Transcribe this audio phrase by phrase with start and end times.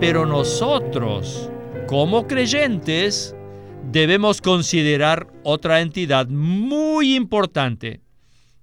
[0.00, 1.50] Pero nosotros,
[1.88, 3.34] como creyentes,
[3.90, 8.00] debemos considerar otra entidad muy importante.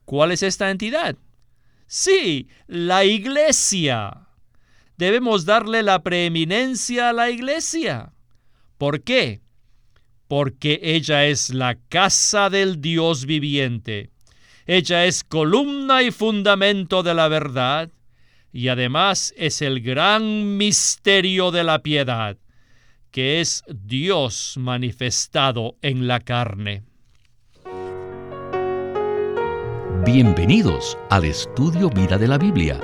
[0.05, 1.17] ¿Cuál es esta entidad?
[1.87, 4.29] Sí, la iglesia.
[4.97, 8.13] Debemos darle la preeminencia a la iglesia.
[8.77, 9.41] ¿Por qué?
[10.29, 14.09] Porque ella es la casa del Dios viviente.
[14.65, 17.91] Ella es columna y fundamento de la verdad
[18.55, 22.37] y además es el gran misterio de la piedad,
[23.11, 26.83] que es Dios manifestado en la carne.
[30.05, 32.79] Bienvenidos al estudio Vida de la Biblia.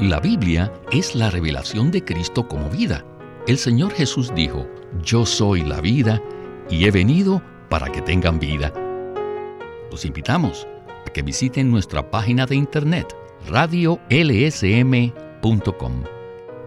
[0.00, 3.04] La Biblia es la revelación de Cristo como vida.
[3.46, 4.68] El Señor Jesús dijo,
[5.04, 6.20] Yo soy la vida
[6.68, 8.72] y he venido para que tengan vida.
[9.92, 10.66] Los invitamos
[11.06, 14.00] a que visiten nuestra página de internet radiolsm.com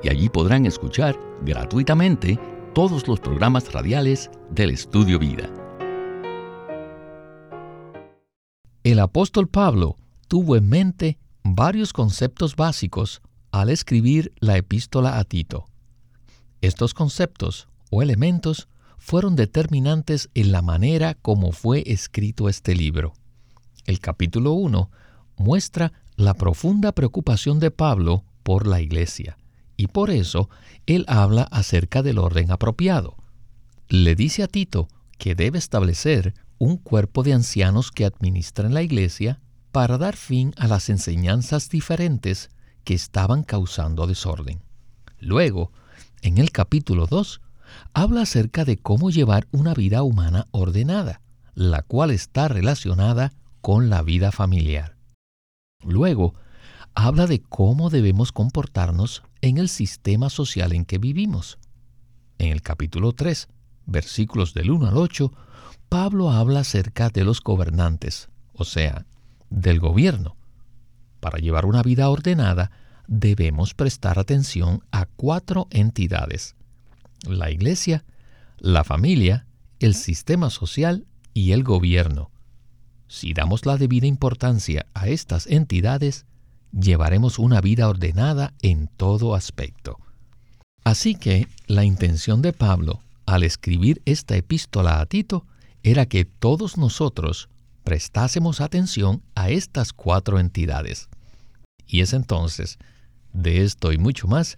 [0.04, 2.40] y allí podrán escuchar gratuitamente
[2.74, 5.49] todos los programas radiales del Estudio Vida.
[8.84, 9.96] El apóstol Pablo
[10.27, 15.66] tuvo en mente varios conceptos básicos al escribir la epístola a Tito.
[16.62, 23.13] Estos conceptos o elementos fueron determinantes en la manera como fue escrito este libro.
[23.85, 24.90] El capítulo 1
[25.38, 29.38] muestra la profunda preocupación de Pablo por la iglesia,
[29.78, 30.50] y por eso
[30.86, 33.16] él habla acerca del orden apropiado.
[33.90, 39.40] Le dice a Tito que debe establecer un cuerpo de ancianos que administren la iglesia
[39.72, 42.50] para dar fin a las enseñanzas diferentes
[42.84, 44.62] que estaban causando desorden.
[45.20, 45.72] Luego,
[46.22, 47.41] en el capítulo 2,
[47.94, 51.22] habla acerca de cómo llevar una vida humana ordenada,
[51.56, 54.93] la cual está relacionada con la vida familiar.
[55.85, 56.34] Luego,
[56.95, 61.57] habla de cómo debemos comportarnos en el sistema social en que vivimos.
[62.37, 63.48] En el capítulo 3,
[63.85, 65.31] versículos del 1 al 8,
[65.89, 69.05] Pablo habla acerca de los gobernantes, o sea,
[69.49, 70.35] del gobierno.
[71.19, 72.72] Para llevar una vida ordenada,
[73.07, 76.55] debemos prestar atención a cuatro entidades
[77.27, 78.03] la iglesia,
[78.57, 79.45] la familia,
[79.79, 82.31] el sistema social y el gobierno.
[83.13, 86.25] Si damos la debida importancia a estas entidades,
[86.72, 90.00] llevaremos una vida ordenada en todo aspecto.
[90.84, 95.46] Así que la intención de Pablo al escribir esta epístola a Tito
[95.84, 97.50] era que todos nosotros
[97.84, 101.07] prestásemos atención a estas cuatro entidades.
[101.85, 102.79] Y es entonces,
[103.31, 104.57] de esto y mucho más,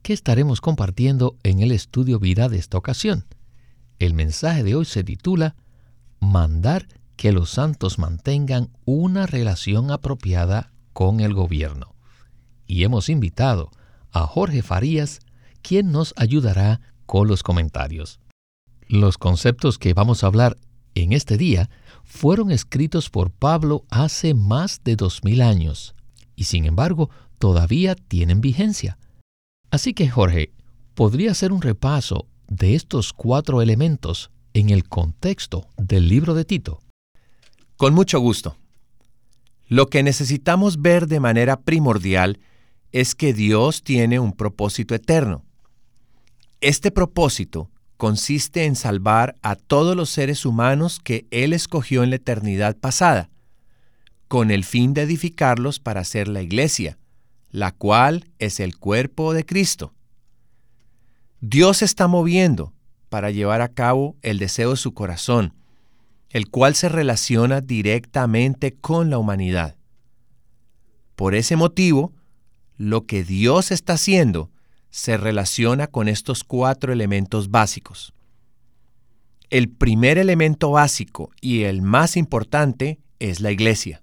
[0.00, 3.26] que estaremos compartiendo en el estudio vida de esta ocasión.
[3.98, 5.54] El mensaje de hoy se titula
[6.18, 6.86] Mandar
[7.20, 11.94] que los santos mantengan una relación apropiada con el gobierno.
[12.66, 13.70] Y hemos invitado
[14.10, 15.20] a Jorge Farías,
[15.60, 18.20] quien nos ayudará con los comentarios.
[18.88, 20.56] Los conceptos que vamos a hablar
[20.94, 21.68] en este día
[22.04, 25.94] fueron escritos por Pablo hace más de dos mil años
[26.36, 28.96] y sin embargo todavía tienen vigencia.
[29.70, 30.54] Así que Jorge,
[30.94, 36.80] ¿podría hacer un repaso de estos cuatro elementos en el contexto del libro de Tito?
[37.80, 38.58] Con mucho gusto.
[39.66, 42.38] Lo que necesitamos ver de manera primordial
[42.92, 45.46] es que Dios tiene un propósito eterno.
[46.60, 52.16] Este propósito consiste en salvar a todos los seres humanos que Él escogió en la
[52.16, 53.30] eternidad pasada,
[54.28, 56.98] con el fin de edificarlos para ser la iglesia,
[57.50, 59.94] la cual es el cuerpo de Cristo.
[61.40, 62.74] Dios está moviendo
[63.08, 65.54] para llevar a cabo el deseo de su corazón,
[66.30, 69.76] el cual se relaciona directamente con la humanidad.
[71.16, 72.14] Por ese motivo,
[72.76, 74.50] lo que Dios está haciendo
[74.90, 78.14] se relaciona con estos cuatro elementos básicos.
[79.50, 84.02] El primer elemento básico y el más importante es la iglesia.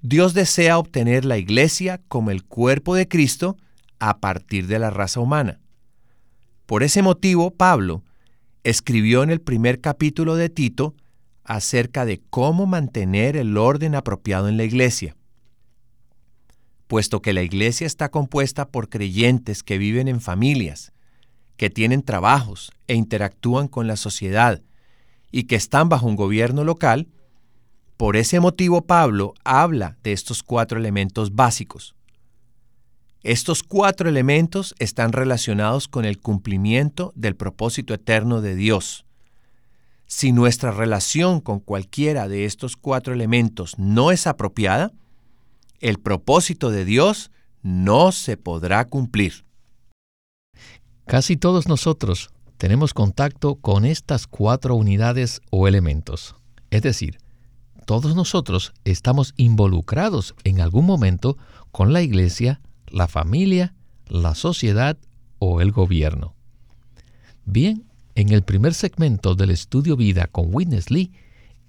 [0.00, 3.56] Dios desea obtener la iglesia como el cuerpo de Cristo
[4.00, 5.60] a partir de la raza humana.
[6.66, 8.02] Por ese motivo, Pablo
[8.64, 10.94] escribió en el primer capítulo de Tito
[11.44, 15.16] acerca de cómo mantener el orden apropiado en la iglesia.
[16.86, 20.92] Puesto que la iglesia está compuesta por creyentes que viven en familias,
[21.56, 24.60] que tienen trabajos e interactúan con la sociedad
[25.30, 27.08] y que están bajo un gobierno local,
[27.96, 31.94] por ese motivo Pablo habla de estos cuatro elementos básicos.
[33.22, 39.06] Estos cuatro elementos están relacionados con el cumplimiento del propósito eterno de Dios.
[40.14, 44.92] Si nuestra relación con cualquiera de estos cuatro elementos no es apropiada,
[45.80, 47.30] el propósito de Dios
[47.62, 49.46] no se podrá cumplir.
[51.06, 52.28] Casi todos nosotros
[52.58, 56.36] tenemos contacto con estas cuatro unidades o elementos.
[56.68, 57.16] Es decir,
[57.86, 61.38] todos nosotros estamos involucrados en algún momento
[61.70, 63.74] con la iglesia, la familia,
[64.08, 64.98] la sociedad
[65.38, 66.34] o el gobierno.
[67.46, 71.12] Bien, en el primer segmento del estudio vida con Witness Lee,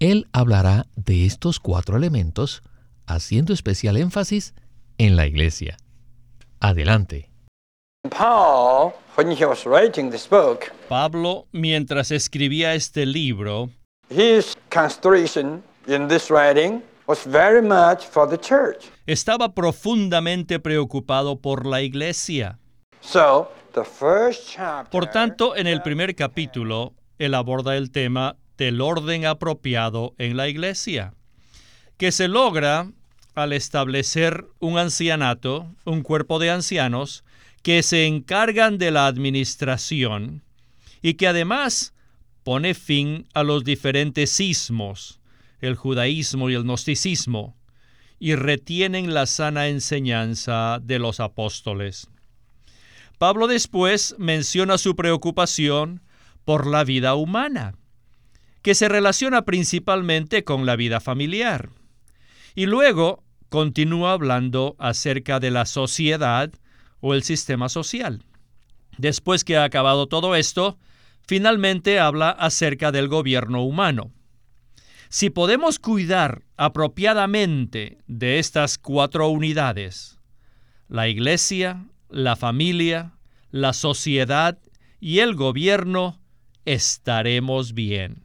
[0.00, 2.62] él hablará de estos cuatro elementos,
[3.06, 4.54] haciendo especial énfasis
[4.98, 5.76] en la iglesia.
[6.60, 7.30] Adelante.
[10.88, 13.70] Pablo, mientras escribía este libro,
[19.06, 22.58] estaba profundamente preocupado por la iglesia.
[24.90, 30.48] Por tanto, en el primer capítulo, él aborda el tema del orden apropiado en la
[30.48, 31.14] iglesia,
[31.96, 32.90] que se logra
[33.34, 37.24] al establecer un ancianato, un cuerpo de ancianos,
[37.62, 40.42] que se encargan de la administración
[41.02, 41.94] y que además
[42.44, 45.18] pone fin a los diferentes sismos,
[45.60, 47.56] el judaísmo y el gnosticismo,
[48.18, 52.08] y retienen la sana enseñanza de los apóstoles.
[53.24, 56.02] Pablo después menciona su preocupación
[56.44, 57.74] por la vida humana,
[58.60, 61.70] que se relaciona principalmente con la vida familiar.
[62.54, 66.52] Y luego continúa hablando acerca de la sociedad
[67.00, 68.26] o el sistema social.
[68.98, 70.76] Después que ha acabado todo esto,
[71.26, 74.12] finalmente habla acerca del gobierno humano.
[75.08, 80.18] Si podemos cuidar apropiadamente de estas cuatro unidades,
[80.88, 83.13] la iglesia, la familia,
[83.54, 84.58] la sociedad
[84.98, 86.18] y el gobierno,
[86.64, 88.24] estaremos bien.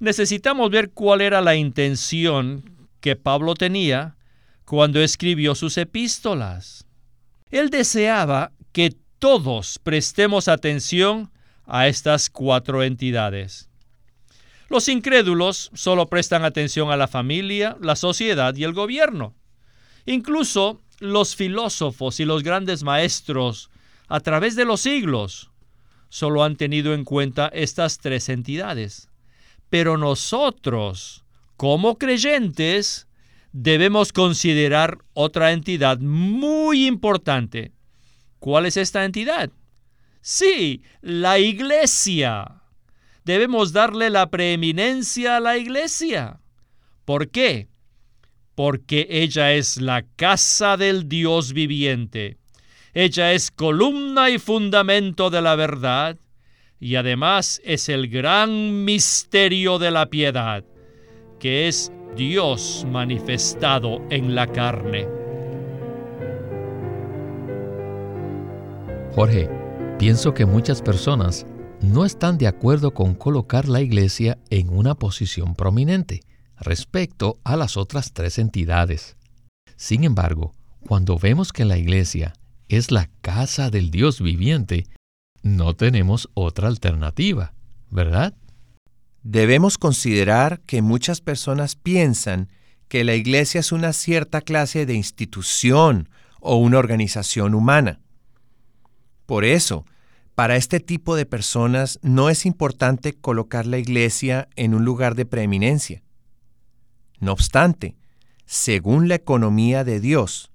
[0.00, 4.18] Necesitamos ver cuál era la intención que Pablo tenía
[4.66, 6.84] cuando escribió sus epístolas.
[7.50, 11.30] Él deseaba que todos prestemos atención
[11.64, 13.70] a estas cuatro entidades.
[14.68, 19.34] Los incrédulos solo prestan atención a la familia, la sociedad y el gobierno.
[20.04, 23.69] Incluso los filósofos y los grandes maestros
[24.10, 25.52] a través de los siglos
[26.08, 29.08] solo han tenido en cuenta estas tres entidades.
[29.68, 31.24] Pero nosotros,
[31.56, 33.06] como creyentes,
[33.52, 37.72] debemos considerar otra entidad muy importante.
[38.40, 39.52] ¿Cuál es esta entidad?
[40.20, 42.62] Sí, la iglesia.
[43.24, 46.40] Debemos darle la preeminencia a la iglesia.
[47.04, 47.68] ¿Por qué?
[48.56, 52.39] Porque ella es la casa del Dios viviente.
[52.92, 56.16] Ella es columna y fundamento de la verdad
[56.80, 60.64] y además es el gran misterio de la piedad
[61.38, 65.08] que es Dios manifestado en la carne.
[69.14, 69.48] Jorge,
[69.98, 71.46] pienso que muchas personas
[71.80, 76.20] no están de acuerdo con colocar la iglesia en una posición prominente
[76.58, 79.16] respecto a las otras tres entidades.
[79.76, 80.52] Sin embargo,
[80.86, 82.34] cuando vemos que la iglesia
[82.70, 84.86] es la casa del Dios viviente,
[85.42, 87.54] no tenemos otra alternativa,
[87.90, 88.34] ¿verdad?
[89.22, 92.48] Debemos considerar que muchas personas piensan
[92.88, 96.08] que la iglesia es una cierta clase de institución
[96.40, 98.00] o una organización humana.
[99.26, 99.84] Por eso,
[100.34, 105.26] para este tipo de personas no es importante colocar la iglesia en un lugar de
[105.26, 106.02] preeminencia.
[107.18, 107.96] No obstante,
[108.46, 110.49] según la economía de Dios,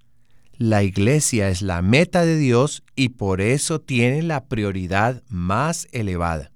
[0.58, 6.52] la iglesia es la meta de Dios y por eso tiene la prioridad más elevada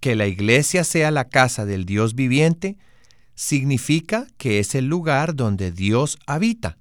[0.00, 2.78] que la iglesia sea la casa del Dios viviente,
[3.34, 6.78] significa que es el lugar donde Dios habita.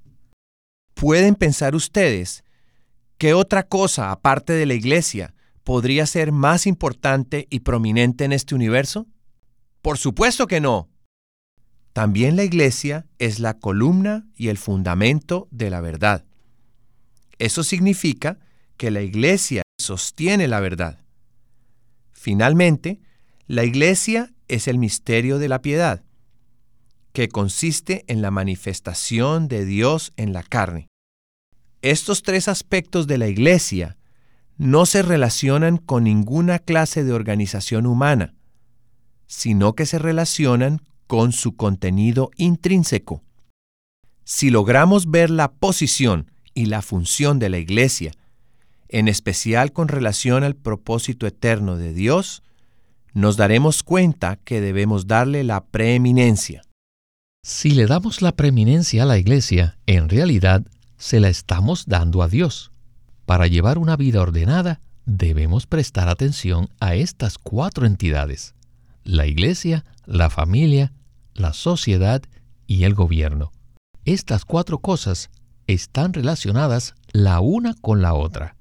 [0.93, 2.43] ¿Pueden pensar ustedes
[3.17, 5.33] qué otra cosa aparte de la iglesia
[5.63, 9.07] podría ser más importante y prominente en este universo?
[9.81, 10.89] Por supuesto que no.
[11.97, 16.25] También la iglesia es la columna y el fundamento de la verdad.
[17.39, 18.37] Eso significa
[18.77, 20.99] que la iglesia sostiene la verdad.
[22.13, 22.99] Finalmente,
[23.47, 26.03] la iglesia es el misterio de la piedad,
[27.13, 30.85] que consiste en la manifestación de Dios en la carne.
[31.81, 33.97] Estos tres aspectos de la iglesia
[34.57, 38.35] no se relacionan con ninguna clase de organización humana,
[39.25, 43.23] sino que se relacionan con su contenido intrínseco.
[44.23, 48.11] Si logramos ver la posición y la función de la iglesia,
[48.89, 52.43] en especial con relación al propósito eterno de Dios,
[53.13, 56.61] nos daremos cuenta que debemos darle la preeminencia.
[57.43, 60.65] Si le damos la preeminencia a la iglesia, en realidad
[60.97, 62.71] se la estamos dando a Dios.
[63.25, 68.55] Para llevar una vida ordenada, debemos prestar atención a estas cuatro entidades,
[69.03, 70.91] la iglesia, la familia,
[71.37, 72.21] la sociedad
[72.65, 73.51] y el gobierno.
[74.05, 75.29] Estas cuatro cosas
[75.67, 78.55] están relacionadas la una con la otra.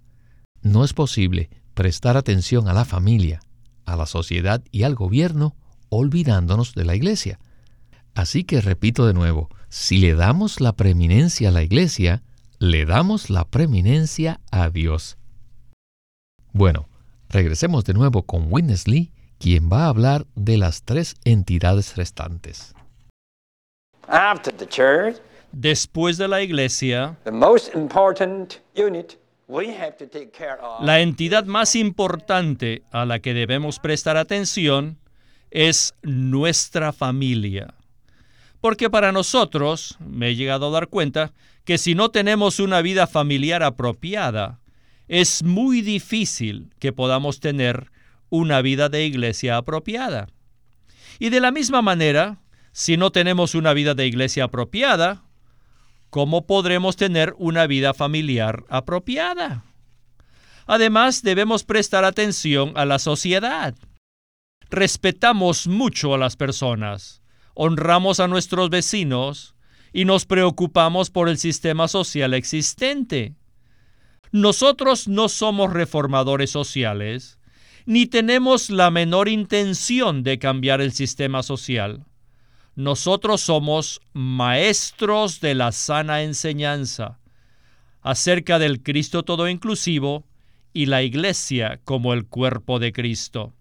[0.62, 3.40] No es posible prestar atención a la familia,
[3.84, 5.56] a la sociedad y al gobierno
[5.88, 7.38] olvidándonos de la iglesia.
[8.14, 12.22] Así que repito de nuevo, si le damos la preeminencia a la iglesia,
[12.58, 15.18] le damos la preeminencia a Dios.
[16.52, 16.88] Bueno,
[17.28, 22.74] regresemos de nuevo con Witness Lee, quien va a hablar de las tres entidades restantes.
[25.52, 27.16] Después de la iglesia,
[30.80, 34.98] la entidad más importante a la que debemos prestar atención
[35.50, 37.74] es nuestra familia.
[38.60, 41.32] Porque para nosotros, me he llegado a dar cuenta,
[41.64, 44.60] que si no tenemos una vida familiar apropiada,
[45.08, 47.90] es muy difícil que podamos tener
[48.30, 50.28] una vida de iglesia apropiada.
[51.18, 52.40] Y de la misma manera,
[52.72, 55.24] si no tenemos una vida de iglesia apropiada,
[56.10, 59.64] ¿cómo podremos tener una vida familiar apropiada?
[60.66, 63.74] Además, debemos prestar atención a la sociedad.
[64.68, 67.22] Respetamos mucho a las personas,
[67.54, 69.54] honramos a nuestros vecinos
[69.92, 73.36] y nos preocupamos por el sistema social existente.
[74.32, 77.35] Nosotros no somos reformadores sociales,
[77.86, 82.04] ni tenemos la menor intención de cambiar el sistema social.
[82.74, 87.20] Nosotros somos maestros de la sana enseñanza
[88.02, 90.26] acerca del Cristo todo inclusivo
[90.72, 93.54] y la Iglesia como el cuerpo de Cristo.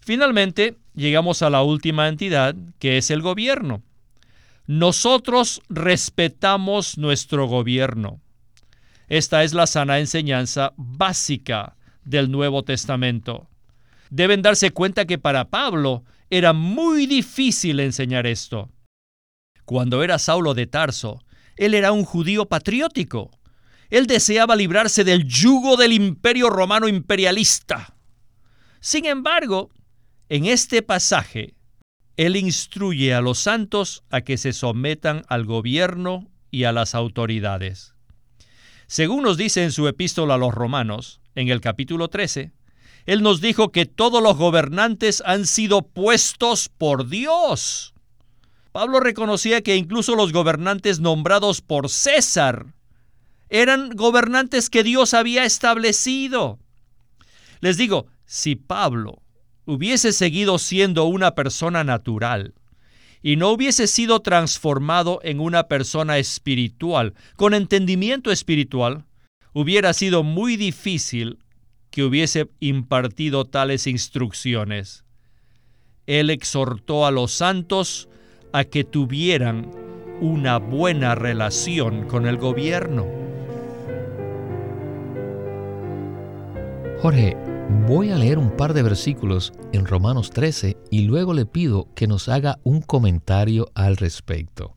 [0.00, 3.82] Finalmente, llegamos a la última entidad, que es el gobierno.
[4.66, 8.20] Nosotros respetamos nuestro gobierno.
[9.08, 13.48] Esta es la sana enseñanza básica del Nuevo Testamento.
[14.10, 18.70] Deben darse cuenta que para Pablo era muy difícil enseñar esto.
[19.64, 21.22] Cuando era Saulo de Tarso,
[21.56, 23.30] él era un judío patriótico.
[23.90, 27.94] Él deseaba librarse del yugo del imperio romano imperialista.
[28.80, 29.70] Sin embargo,
[30.28, 31.54] en este pasaje,
[32.16, 37.94] él instruye a los santos a que se sometan al gobierno y a las autoridades.
[38.86, 42.52] Según nos dice en su epístola a los romanos, en el capítulo 13,
[43.06, 47.94] él nos dijo que todos los gobernantes han sido puestos por Dios.
[48.70, 52.66] Pablo reconocía que incluso los gobernantes nombrados por César
[53.50, 56.58] eran gobernantes que Dios había establecido.
[57.60, 59.22] Les digo, si Pablo
[59.66, 62.54] hubiese seguido siendo una persona natural
[63.22, 69.04] y no hubiese sido transformado en una persona espiritual, con entendimiento espiritual,
[69.52, 71.38] hubiera sido muy difícil
[71.90, 75.04] que hubiese impartido tales instrucciones.
[76.06, 78.08] Él exhortó a los santos
[78.52, 79.70] a que tuvieran
[80.20, 83.06] una buena relación con el gobierno.
[87.00, 87.36] Jorge,
[87.88, 92.06] voy a leer un par de versículos en Romanos 13 y luego le pido que
[92.06, 94.76] nos haga un comentario al respecto.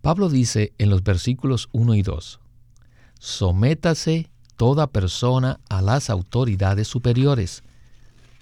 [0.00, 2.39] Pablo dice en los versículos 1 y 2,
[3.20, 7.62] Sométase toda persona a las autoridades superiores,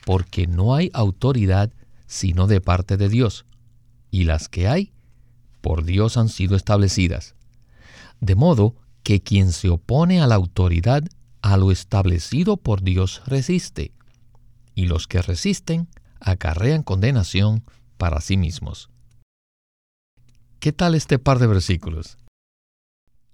[0.06, 1.70] porque no hay autoridad
[2.06, 3.44] sino de parte de Dios,
[4.10, 4.92] y las que hay,
[5.60, 7.34] por Dios han sido establecidas.
[8.20, 11.02] De modo que quien se opone a la autoridad,
[11.42, 13.92] a lo establecido por Dios resiste,
[14.76, 15.88] y los que resisten
[16.20, 17.64] acarrean condenación
[17.96, 18.90] para sí mismos.
[20.60, 22.16] ¿Qué tal este par de versículos?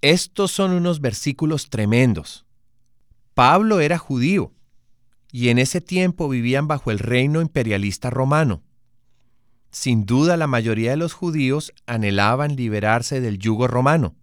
[0.05, 2.45] Estos son unos versículos tremendos.
[3.33, 4.53] Pablo era judío
[5.31, 8.61] y en ese tiempo vivían bajo el reino imperialista romano.
[9.71, 14.13] Sin duda la mayoría de los judíos anhelaban liberarse del yugo romano.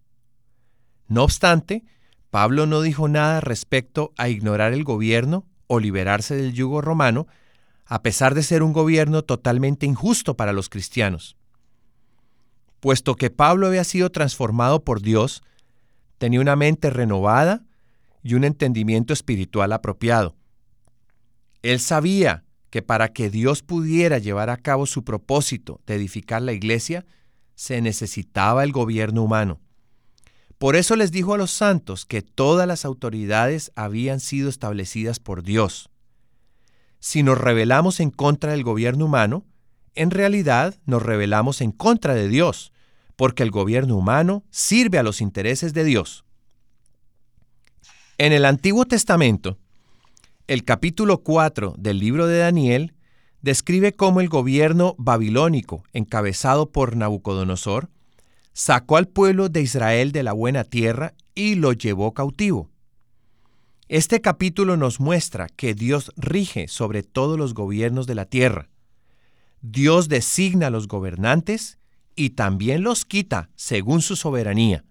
[1.09, 1.83] No obstante,
[2.31, 7.27] Pablo no dijo nada respecto a ignorar el gobierno o liberarse del yugo romano,
[7.87, 11.37] a pesar de ser un gobierno totalmente injusto para los cristianos.
[12.79, 15.43] Puesto que Pablo había sido transformado por Dios,
[16.23, 17.65] tenía una mente renovada
[18.23, 20.37] y un entendimiento espiritual apropiado.
[21.63, 26.53] Él sabía que para que Dios pudiera llevar a cabo su propósito de edificar la
[26.53, 27.05] iglesia,
[27.57, 29.59] se necesitaba el gobierno humano.
[30.59, 35.43] Por eso les dijo a los santos que todas las autoridades habían sido establecidas por
[35.43, 35.91] Dios.
[37.01, 39.45] Si nos rebelamos en contra del gobierno humano,
[39.97, 42.72] en realidad nos rebelamos en contra de Dios,
[43.23, 46.25] porque el gobierno humano sirve a los intereses de Dios.
[48.19, 49.59] En el Antiguo Testamento,
[50.49, 52.97] el capítulo 4 del libro de Daniel
[53.41, 57.91] describe cómo el gobierno babilónico, encabezado por Nabucodonosor,
[58.55, 62.71] sacó al pueblo de Israel de la buena tierra y lo llevó cautivo.
[63.87, 68.69] Este capítulo nos muestra que Dios rige sobre todos los gobiernos de la tierra.
[69.61, 71.79] Dios designa a los gobernantes
[72.17, 74.85] y también los quita según su soberanía.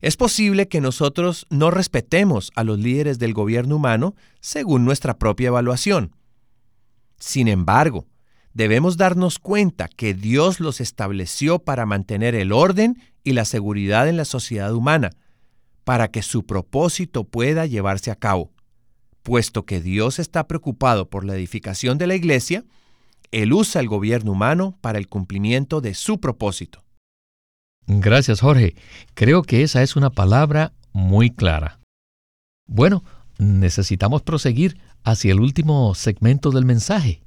[0.00, 5.48] Es posible que nosotros no respetemos a los líderes del gobierno humano según nuestra propia
[5.48, 6.16] evaluación.
[7.18, 8.06] Sin embargo,
[8.54, 14.16] debemos darnos cuenta que Dios los estableció para mantener el orden y la seguridad en
[14.16, 15.10] la sociedad humana,
[15.84, 18.52] para que su propósito pueda llevarse a cabo.
[19.22, 22.64] Puesto que Dios está preocupado por la edificación de la iglesia,
[23.30, 26.82] Él usa el gobierno humano para el cumplimiento de su propósito.
[27.86, 28.74] Gracias, Jorge.
[29.14, 31.80] Creo que esa es una palabra muy clara.
[32.66, 33.04] Bueno,
[33.38, 37.22] necesitamos proseguir hacia el último segmento del mensaje.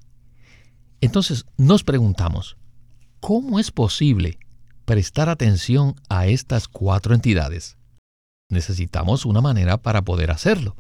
[1.02, 2.56] Entonces nos preguntamos,
[3.20, 4.38] ¿cómo es posible
[4.86, 7.78] prestar atención a estas cuatro entidades?
[8.50, 10.76] Necesitamos una manera para poder hacerlo.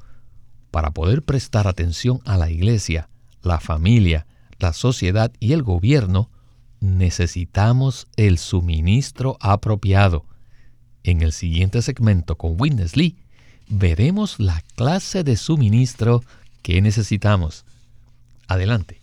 [0.71, 3.09] Para poder prestar atención a la iglesia,
[3.41, 4.25] la familia,
[4.63, 6.31] la sociedad y el gobierno,
[6.79, 10.25] necesitamos el suministro apropiado.
[11.03, 13.17] En el siguiente segmento con Witness Lee,
[13.67, 16.23] veremos la clase de suministro
[16.61, 17.65] que necesitamos.
[18.47, 19.01] Adelante.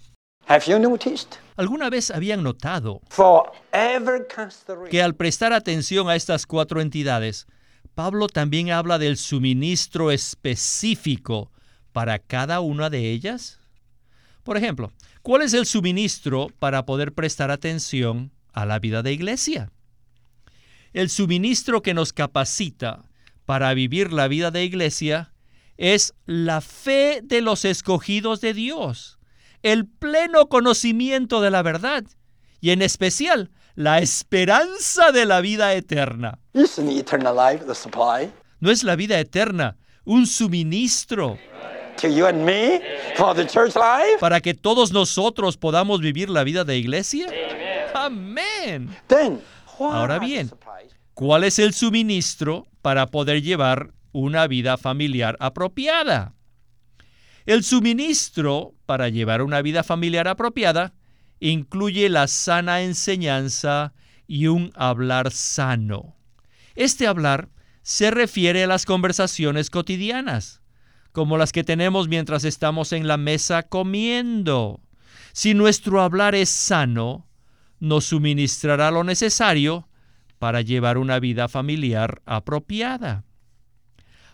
[1.57, 3.03] ¿Alguna vez habían notado
[4.91, 7.47] que al prestar atención a estas cuatro entidades,
[7.95, 11.53] Pablo también habla del suministro específico
[11.93, 13.61] para cada una de ellas?
[14.43, 14.91] Por ejemplo,
[15.23, 19.71] ¿Cuál es el suministro para poder prestar atención a la vida de iglesia?
[20.95, 23.05] El suministro que nos capacita
[23.45, 25.33] para vivir la vida de iglesia
[25.77, 29.19] es la fe de los escogidos de Dios,
[29.63, 32.05] el pleno conocimiento de la verdad
[32.61, 36.39] y en especial la esperanza de la vida eterna.
[38.59, 41.39] ¿No es la vida eterna un suministro
[44.19, 47.27] para que todos nosotros podamos vivir la vida de iglesia.
[47.95, 48.91] Amén.
[49.79, 50.51] Ahora bien,
[51.15, 56.35] ¿cuál es el suministro para poder llevar una vida familiar apropiada?
[57.47, 60.93] El suministro para llevar una vida familiar apropiada
[61.41, 63.95] incluye la sana enseñanza
[64.27, 66.17] y un hablar sano.
[66.75, 67.49] Este hablar
[67.83, 70.60] se refiere a las conversaciones cotidianas
[71.13, 74.81] como las que tenemos mientras estamos en la mesa comiendo.
[75.33, 77.27] Si nuestro hablar es sano,
[77.79, 79.89] nos suministrará lo necesario
[80.39, 83.25] para llevar una vida familiar apropiada.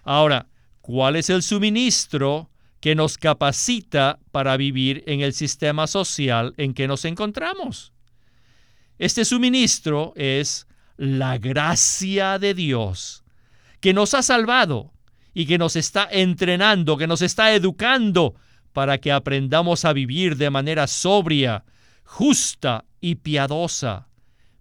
[0.02, 0.48] Ahora,
[0.80, 6.86] ¿cuál es el suministro que nos capacita para vivir en el sistema social en que
[6.86, 7.92] nos encontramos?
[8.98, 13.24] Este suministro es la gracia de Dios,
[13.80, 14.92] que nos ha salvado
[15.38, 18.36] y que nos está entrenando, que nos está educando
[18.72, 21.66] para que aprendamos a vivir de manera sobria,
[22.04, 24.08] justa y piadosa,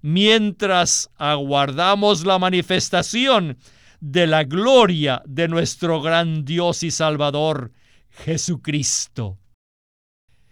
[0.01, 3.57] mientras aguardamos la manifestación
[4.01, 7.71] de la gloria de nuestro gran Dios y Salvador,
[8.09, 9.39] Jesucristo.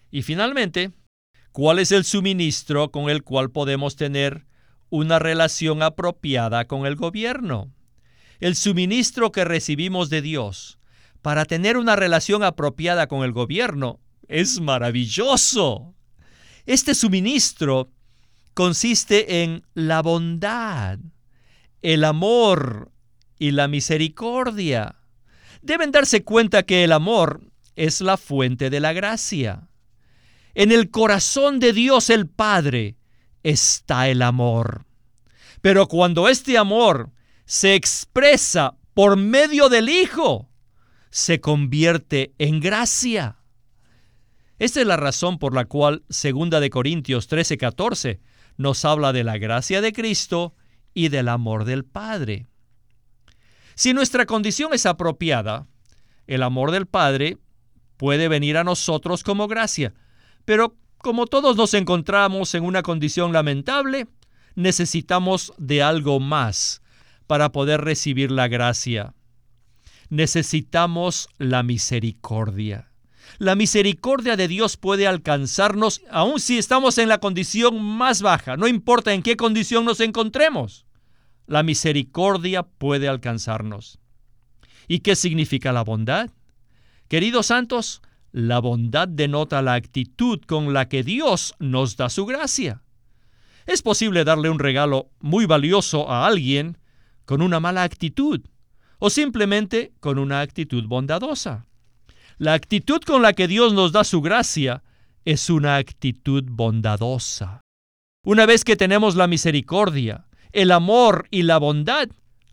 [0.10, 0.94] Y finalmente,
[1.52, 4.46] ¿cuál es el suministro con el cual podemos tener
[4.90, 7.74] una relación apropiada con el gobierno?
[8.44, 10.78] El suministro que recibimos de Dios
[11.22, 15.96] para tener una relación apropiada con el gobierno es maravilloso.
[16.66, 17.90] Este suministro
[18.54, 21.00] consiste en la bondad,
[21.82, 22.92] el amor
[23.40, 24.98] y la misericordia.
[25.62, 29.70] Deben darse cuenta que el amor es la fuente de la gracia.
[30.54, 32.98] En el corazón de Dios el Padre
[33.42, 34.86] está el amor.
[35.62, 37.10] Pero cuando este amor
[37.46, 40.50] se expresa por medio del Hijo,
[41.10, 43.38] se convierte en gracia.
[44.60, 48.20] Esta es la razón por la cual 2 de Corintios 13:14
[48.58, 50.56] nos habla de la gracia de Cristo
[50.94, 52.48] y del amor del Padre.
[53.76, 55.68] Si nuestra condición es apropiada,
[56.28, 57.38] el amor del Padre
[57.98, 59.94] puede venir a nosotros como gracia,
[60.46, 64.08] pero como todos nos encontramos en una condición lamentable,
[64.56, 66.83] necesitamos de algo más
[67.28, 69.14] para poder recibir la gracia.
[70.10, 72.92] Necesitamos la misericordia.
[73.40, 78.68] La misericordia de Dios puede alcanzarnos aun si estamos en la condición más baja, no
[78.68, 80.86] importa en qué condición nos encontremos.
[81.48, 84.00] La misericordia puede alcanzarnos.
[84.88, 86.30] ¿Y qué significa la bondad?
[87.08, 92.82] Queridos santos, la bondad denota la actitud con la que Dios nos da su gracia.
[93.66, 96.78] Es posible darle un regalo muy valioso a alguien
[97.26, 98.42] con una mala actitud
[99.00, 101.66] o simplemente con una actitud bondadosa.
[102.38, 104.84] La actitud con la que Dios nos da su gracia
[105.26, 107.62] es una actitud bondadosa.
[108.26, 112.10] Una vez que tenemos la misericordia, el amor y la bondad,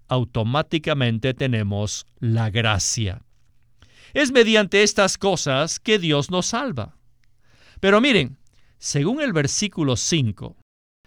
[0.09, 3.23] automáticamente tenemos la gracia.
[4.13, 6.97] Es mediante estas cosas que Dios nos salva.
[7.79, 8.39] Pero miren,
[8.79, 10.57] según el versículo 5,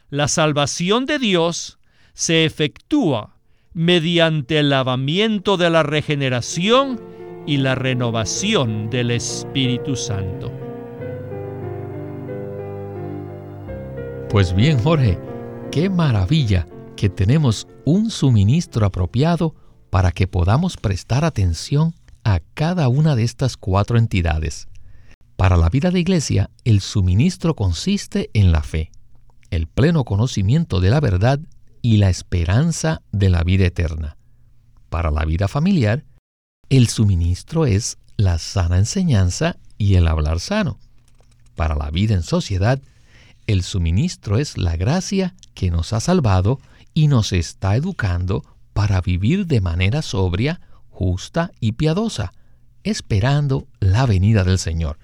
[0.09, 1.79] la salvación de Dios
[2.13, 3.32] se efectúa
[3.73, 7.01] mediante el lavamiento de la regeneración
[7.45, 10.51] y la renovación del Espíritu Santo.
[14.29, 15.19] Pues bien, Jorge,
[15.71, 19.55] qué maravilla que tenemos un suministro apropiado
[19.89, 24.67] para que podamos prestar atención a cada una de estas cuatro entidades.
[25.35, 28.91] Para la vida de iglesia, el suministro consiste en la fe,
[29.51, 31.39] el pleno conocimiento de la verdad
[31.83, 34.15] y la esperanza de la vida eterna.
[34.89, 36.05] Para la vida familiar,
[36.69, 40.79] el suministro es la sana enseñanza y el hablar sano.
[41.55, 42.81] Para la vida en sociedad,
[43.47, 46.59] el suministro es la gracia que nos ha salvado
[46.93, 52.31] y nos está educando para vivir de manera sobria, justa y piadosa,
[52.83, 54.97] esperando la venida del Señor.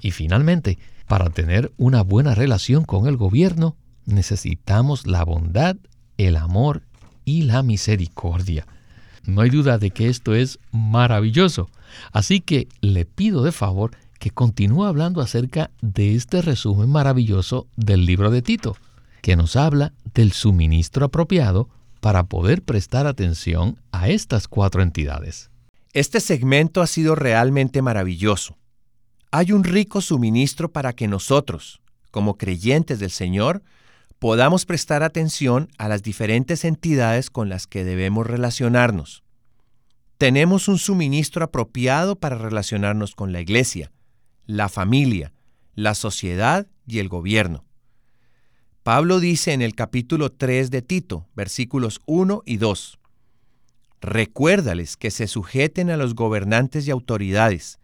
[0.00, 5.76] Y finalmente, para tener una buena relación con el gobierno, necesitamos la bondad,
[6.26, 6.82] el amor
[7.24, 8.66] y la misericordia.
[9.24, 11.68] No hay duda de que esto es maravilloso.
[12.12, 18.06] Así que le pido de favor que continúe hablando acerca de este resumen maravilloso del
[18.06, 18.76] libro de Tito,
[19.20, 21.68] que nos habla del suministro apropiado
[22.00, 25.50] para poder prestar atención a estas cuatro entidades.
[25.92, 28.56] Este segmento ha sido realmente maravilloso.
[29.30, 31.80] Hay un rico suministro para que nosotros,
[32.10, 33.62] como creyentes del Señor,
[34.22, 39.24] podamos prestar atención a las diferentes entidades con las que debemos relacionarnos.
[40.16, 43.90] Tenemos un suministro apropiado para relacionarnos con la iglesia,
[44.46, 45.32] la familia,
[45.74, 47.64] la sociedad y el gobierno.
[48.84, 53.00] Pablo dice en el capítulo 3 de Tito, versículos 1 y 2,
[54.00, 57.80] Recuérdales que se sujeten a los gobernantes y autoridades,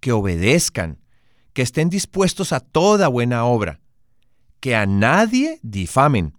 [0.00, 0.98] que obedezcan,
[1.52, 3.78] que estén dispuestos a toda buena obra,
[4.60, 6.34] que a nadie difamen,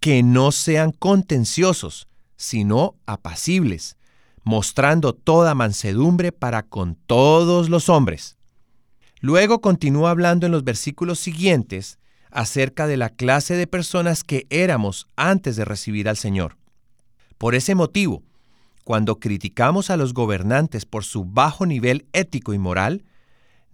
[0.00, 3.96] que no sean contenciosos, sino apacibles,
[4.42, 8.36] mostrando toda mansedumbre para con todos los hombres.
[9.20, 11.98] Luego continúa hablando en los versículos siguientes
[12.30, 16.58] acerca de la clase de personas que éramos antes de recibir al Señor.
[17.38, 18.22] Por ese motivo,
[18.84, 23.04] cuando criticamos a los gobernantes por su bajo nivel ético y moral,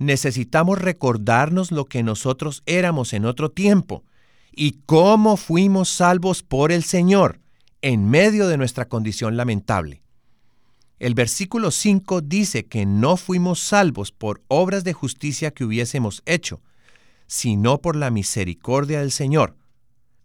[0.00, 4.02] necesitamos recordarnos lo que nosotros éramos en otro tiempo
[4.50, 7.38] y cómo fuimos salvos por el Señor
[7.82, 10.02] en medio de nuestra condición lamentable.
[10.98, 16.62] El versículo 5 dice que no fuimos salvos por obras de justicia que hubiésemos hecho,
[17.26, 19.56] sino por la misericordia del Señor.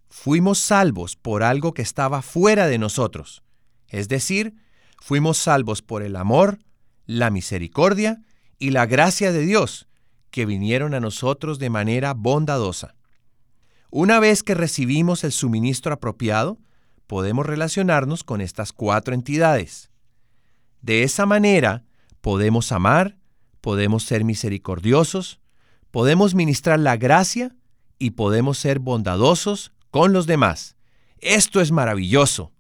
[0.10, 3.44] Fuimos salvos por algo que estaba fuera de nosotros,
[3.90, 4.56] es decir,
[5.02, 6.60] fuimos salvos por el amor,
[7.06, 8.22] la misericordia
[8.60, 9.88] y la gracia de Dios
[10.32, 12.96] que vinieron a nosotros de manera bondadosa.
[13.90, 16.60] Una vez que recibimos el suministro apropiado,
[17.08, 19.92] podemos relacionarnos con estas cuatro entidades.
[20.82, 21.86] De esa manera,
[22.22, 23.18] podemos amar,
[23.62, 25.40] podemos ser misericordiosos,
[25.92, 27.56] podemos ministrar la gracia
[27.98, 30.76] y podemos ser bondadosos con los demás.
[31.20, 32.52] Esto es maravilloso.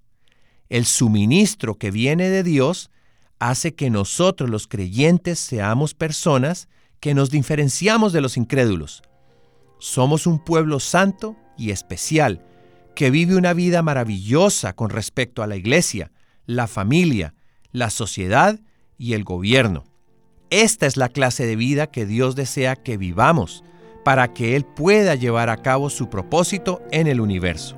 [0.69, 2.89] El suministro que viene de Dios
[3.39, 6.67] hace que nosotros los creyentes seamos personas
[6.99, 9.03] que nos diferenciamos de los incrédulos.
[9.79, 12.45] Somos un pueblo santo y especial
[12.95, 16.11] que vive una vida maravillosa con respecto a la iglesia,
[16.45, 17.33] la familia,
[17.71, 18.59] la sociedad
[18.97, 19.83] y el gobierno.
[20.49, 23.63] Esta es la clase de vida que Dios desea que vivamos
[24.05, 27.75] para que Él pueda llevar a cabo su propósito en el universo.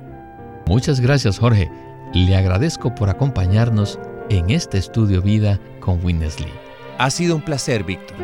[0.66, 1.70] Muchas gracias Jorge.
[2.12, 3.98] Le agradezco por acompañarnos
[4.30, 6.52] en este estudio vida con Winnesley.
[6.98, 8.16] Ha sido un placer, Víctor.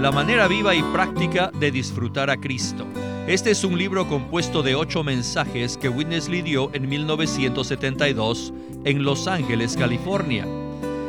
[0.00, 2.86] La manera viva y práctica de disfrutar a Cristo.
[3.26, 8.52] Este es un libro compuesto de ocho mensajes que Witness dio en 1972
[8.84, 10.46] en Los Ángeles, California.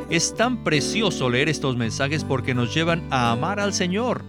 [0.10, 4.22] Es tan precioso leer estos mensajes porque nos llevan a amar al Señor,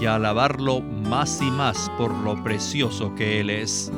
[0.00, 3.90] y a alabarlo más y más por lo precioso que Él es.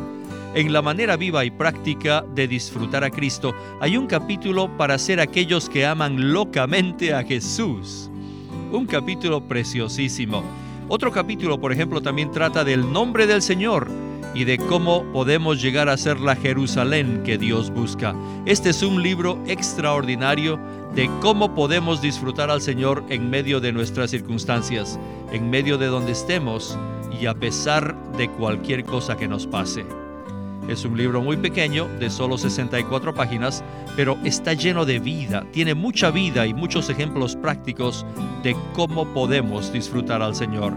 [0.55, 5.21] En la manera viva y práctica de disfrutar a Cristo hay un capítulo para ser
[5.21, 8.11] aquellos que aman locamente a Jesús.
[8.71, 10.43] Un capítulo preciosísimo.
[10.89, 13.89] Otro capítulo, por ejemplo, también trata del nombre del Señor
[14.35, 18.15] y de cómo podemos llegar a ser la Jerusalén que Dios busca.
[18.47, 20.59] Este es un libro extraordinario
[20.95, 24.99] de cómo podemos disfrutar al Señor en medio de nuestras circunstancias,
[25.33, 26.79] en medio de donde estemos
[27.21, 29.85] y a pesar de cualquier cosa que nos pase.
[30.69, 33.65] Es un libro muy pequeño, de solo 64 páginas,
[33.97, 38.07] pero está lleno de vida, tiene mucha vida y muchos ejemplos prácticos
[38.45, 40.73] de cómo podemos disfrutar al Señor.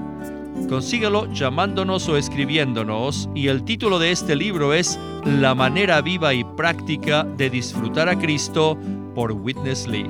[0.70, 6.44] Consíguelo llamándonos o escribiéndonos y el título de este libro es La manera viva y
[6.44, 8.78] práctica de disfrutar a Cristo
[9.14, 10.10] por Witness Lee.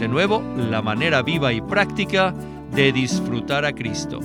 [0.00, 2.34] De nuevo, La manera viva y práctica
[2.74, 4.18] de disfrutar a Cristo.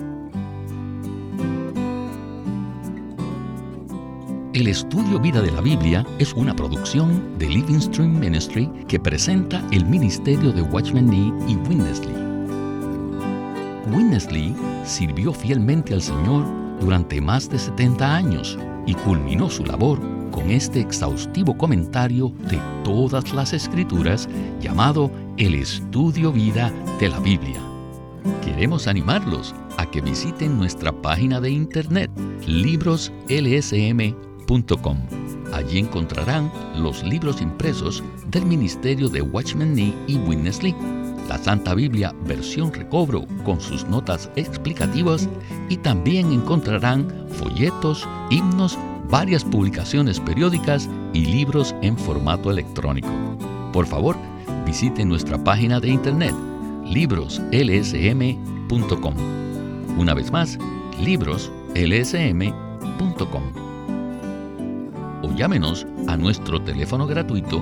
[4.54, 9.64] El estudio Vida de la Biblia es una producción de Living Stream Ministry que presenta
[9.72, 12.29] el ministerio de Watchman Nee y Witness Lee.
[13.92, 16.46] Winnesley sirvió fielmente al Señor
[16.80, 20.00] durante más de 70 años y culminó su labor
[20.32, 24.30] con este exhaustivo comentario de todas las escrituras
[24.62, 27.60] llamado El Estudio Vida de la Biblia.
[28.44, 32.12] Queremos animarlos a que visiten nuestra página de internet
[32.46, 34.98] libroslsm.com.
[35.54, 40.76] Allí encontrarán los libros impresos del ministerio de Watchman Nee y Witness Lee
[41.30, 45.30] la Santa Biblia versión recobro con sus notas explicativas
[45.70, 48.78] y también encontrarán folletos, himnos,
[49.10, 53.10] varias publicaciones periódicas y libros en formato electrónico.
[53.72, 54.18] Por favor,
[54.66, 56.34] visite nuestra página de internet
[56.86, 59.14] libroslsm.com.
[59.98, 60.58] Una vez más,
[61.00, 63.44] libroslsm.com.
[65.22, 67.62] O llámenos a nuestro teléfono gratuito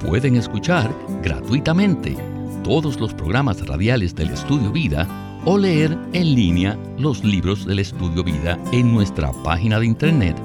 [0.00, 2.16] pueden escuchar gratuitamente
[2.62, 5.08] todos los programas radiales del Estudio Vida
[5.44, 10.36] o leer en línea los libros del Estudio Vida en nuestra página de internet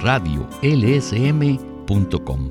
[0.00, 2.48] radiolsm.com.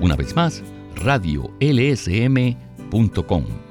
[0.00, 0.62] Una vez más,
[0.96, 3.61] radiolsm.com